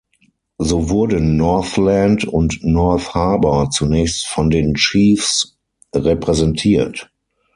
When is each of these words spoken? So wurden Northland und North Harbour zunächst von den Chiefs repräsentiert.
So 0.57 0.89
wurden 0.89 1.37
Northland 1.37 2.25
und 2.25 2.63
North 2.63 3.13
Harbour 3.13 3.69
zunächst 3.69 4.25
von 4.25 4.49
den 4.49 4.73
Chiefs 4.73 5.59
repräsentiert. 5.93 7.11